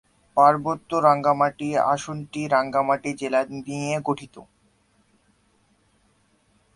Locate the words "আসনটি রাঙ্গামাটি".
1.93-3.11